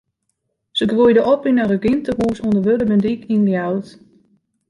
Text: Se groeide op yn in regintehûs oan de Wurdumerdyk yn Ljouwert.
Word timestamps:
Se 0.77 0.85
groeide 0.91 1.21
op 1.33 1.41
yn 1.49 1.61
in 1.63 1.71
regintehûs 1.73 2.41
oan 2.43 2.53
de 2.55 2.61
Wurdumerdyk 2.65 3.21
yn 3.33 3.45
Ljouwert. 3.47 3.89